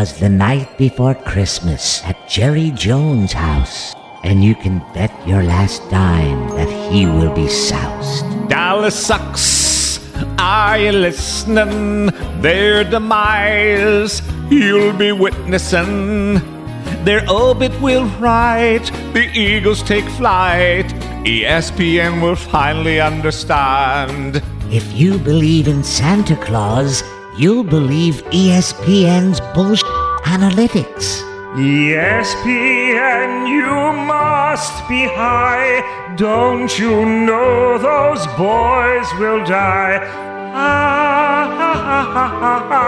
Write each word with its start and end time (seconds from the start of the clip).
'Twas 0.00 0.18
the 0.18 0.30
night 0.30 0.78
before 0.78 1.14
Christmas 1.14 2.02
at 2.04 2.16
Jerry 2.26 2.70
Jones' 2.70 3.34
house, 3.34 3.94
and 4.24 4.42
you 4.42 4.54
can 4.54 4.78
bet 4.94 5.12
your 5.28 5.42
last 5.42 5.82
dime 5.90 6.48
that 6.56 6.70
he 6.90 7.04
will 7.04 7.34
be 7.34 7.46
soused. 7.46 8.24
Dallas 8.48 8.96
sucks. 8.96 10.00
Are 10.38 10.78
you 10.78 10.92
listening? 10.92 12.06
Their 12.40 12.82
demise 12.82 14.22
you'll 14.48 14.96
be 14.96 15.12
witnessing. 15.12 16.40
Their 17.04 17.22
orbit 17.30 17.78
will 17.82 18.06
write. 18.18 18.86
The 19.12 19.28
Eagles 19.34 19.82
take 19.82 20.08
flight. 20.16 20.86
ESPN 21.28 22.22
will 22.22 22.36
finally 22.36 23.02
understand. 23.02 24.42
If 24.70 24.90
you 24.94 25.18
believe 25.18 25.68
in 25.68 25.84
Santa 25.84 26.36
Claus, 26.36 27.02
you'll 27.40 27.64
believe 27.64 28.22
ESPN's 28.30 29.40
bullshit 29.54 29.89
analytics. 30.30 31.06
ESPN, 31.58 33.30
you 33.48 33.74
must 34.06 34.88
be 34.88 35.02
high. 35.04 36.14
Don't 36.16 36.78
you 36.78 37.04
know 37.04 37.76
those 37.78 38.24
boys 38.38 39.08
will 39.18 39.44
die? 39.44 39.98
Ah, 40.54 41.50
ha, 41.58 41.72
ha, 41.88 42.02
ha, 42.14 42.26
ha, 42.42 42.56
ha. 42.70 42.86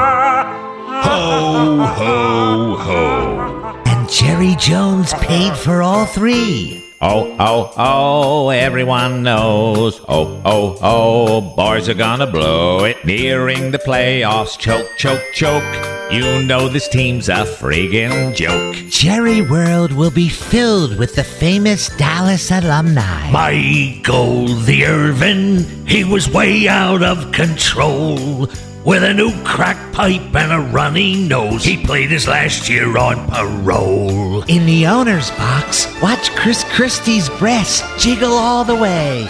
Ho, 1.07 1.85
ho, 1.99 2.77
ho. 2.77 3.83
And 3.87 4.09
Jerry 4.09 4.55
Jones 4.57 5.13
paid 5.15 5.57
for 5.57 5.83
all 5.83 6.07
three. 6.07 6.85
Oh, 7.01 7.35
oh, 7.41 7.73
oh, 7.77 8.51
everyone 8.51 9.25
knows. 9.25 10.01
Oh, 10.09 10.41
oh, 10.45 10.79
oh, 10.81 11.41
boys 11.57 11.89
are 11.89 11.95
gonna 11.95 12.29
blow 12.31 12.85
it. 12.85 13.05
Nearing 13.05 13.73
the 13.73 13.79
playoffs, 13.79 14.57
choke, 14.57 14.87
choke, 14.97 15.25
choke. 15.35 15.92
You 16.13 16.43
know 16.43 16.69
this 16.69 16.89
team's 16.89 17.31
a 17.31 17.47
friggin' 17.47 18.35
joke. 18.35 18.77
Jerry 18.91 19.41
World 19.41 19.93
will 19.93 20.11
be 20.11 20.29
filled 20.29 20.99
with 20.99 21.15
the 21.15 21.25
famous 21.25 21.89
Dallas 21.97 22.51
alumni. 22.51 23.31
Michael 23.31 24.49
the 24.49 24.85
Irvin, 24.85 25.65
he 25.87 26.05
was 26.05 26.29
way 26.29 26.69
out 26.69 27.03
of 27.03 27.33
control. 27.33 28.47
With 28.85 29.05
a 29.05 29.15
new 29.15 29.33
crack 29.43 29.91
pipe 29.95 30.35
and 30.35 30.53
a 30.53 30.71
runny 30.71 31.27
nose, 31.27 31.65
he 31.65 31.83
played 31.83 32.11
his 32.11 32.29
last 32.29 32.69
year 32.69 32.99
on 32.99 33.27
parole. 33.31 34.43
In 34.43 34.67
the 34.67 34.87
owner's 34.87 35.31
box, 35.31 35.87
watch 36.03 36.31
Chris 36.33 36.63
Christie's 36.75 37.31
breast 37.39 37.85
jiggle 37.99 38.33
all 38.33 38.65
the 38.65 38.77
way. 38.77 39.27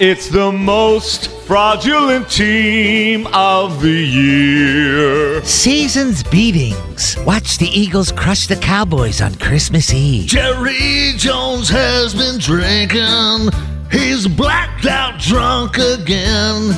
It's 0.00 0.30
the 0.30 0.50
most 0.50 1.28
fraudulent 1.46 2.30
team 2.30 3.26
of 3.34 3.82
the 3.82 3.90
year. 3.90 5.44
Season's 5.44 6.22
beatings. 6.22 7.18
Watch 7.26 7.58
the 7.58 7.66
Eagles 7.66 8.10
crush 8.10 8.46
the 8.46 8.56
Cowboys 8.56 9.20
on 9.20 9.34
Christmas 9.34 9.92
Eve. 9.92 10.24
Jerry 10.24 11.12
Jones 11.18 11.68
has 11.68 12.14
been 12.14 12.38
drinking. 12.38 13.50
He's 13.92 14.26
blacked 14.26 14.86
out 14.86 15.20
drunk 15.20 15.76
again. 15.76 16.70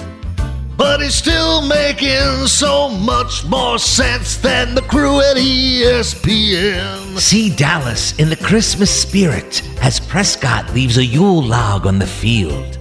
But 0.76 1.00
he's 1.00 1.14
still 1.14 1.64
making 1.64 2.48
so 2.48 2.88
much 2.88 3.44
more 3.44 3.78
sense 3.78 4.36
than 4.38 4.74
the 4.74 4.82
crew 4.82 5.20
at 5.20 5.36
ESPN. 5.36 7.20
See 7.20 7.54
Dallas 7.54 8.18
in 8.18 8.30
the 8.30 8.36
Christmas 8.36 8.90
spirit 8.90 9.62
as 9.80 10.00
Prescott 10.00 10.74
leaves 10.74 10.98
a 10.98 11.04
Yule 11.04 11.40
log 11.40 11.86
on 11.86 12.00
the 12.00 12.06
field. 12.08 12.80